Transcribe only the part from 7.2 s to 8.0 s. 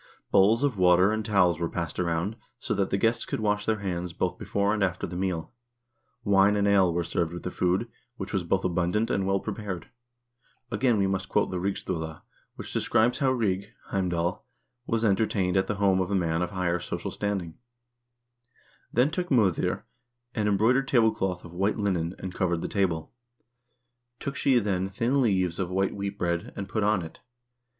with the food,